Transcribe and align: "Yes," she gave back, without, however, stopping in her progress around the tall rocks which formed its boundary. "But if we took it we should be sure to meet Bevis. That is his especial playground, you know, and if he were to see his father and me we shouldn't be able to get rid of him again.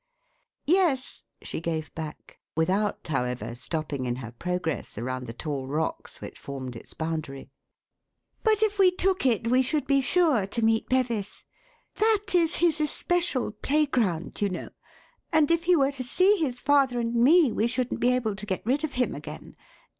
"Yes," 0.65 1.21
she 1.43 1.61
gave 1.61 1.93
back, 1.93 2.39
without, 2.55 3.05
however, 3.05 3.53
stopping 3.53 4.05
in 4.05 4.15
her 4.15 4.31
progress 4.31 4.97
around 4.97 5.27
the 5.27 5.31
tall 5.33 5.67
rocks 5.67 6.19
which 6.19 6.39
formed 6.39 6.75
its 6.75 6.95
boundary. 6.95 7.51
"But 8.41 8.63
if 8.63 8.79
we 8.79 8.89
took 8.89 9.27
it 9.27 9.47
we 9.47 9.61
should 9.61 9.85
be 9.85 10.01
sure 10.01 10.47
to 10.47 10.65
meet 10.65 10.89
Bevis. 10.89 11.43
That 11.97 12.33
is 12.33 12.55
his 12.55 12.81
especial 12.81 13.51
playground, 13.51 14.41
you 14.41 14.49
know, 14.49 14.69
and 15.31 15.51
if 15.51 15.65
he 15.65 15.75
were 15.75 15.91
to 15.91 16.03
see 16.03 16.35
his 16.37 16.59
father 16.59 16.99
and 16.99 17.13
me 17.13 17.51
we 17.51 17.67
shouldn't 17.67 17.99
be 18.01 18.11
able 18.11 18.35
to 18.37 18.45
get 18.47 18.65
rid 18.65 18.83
of 18.83 18.93
him 18.93 19.13
again. 19.13 19.55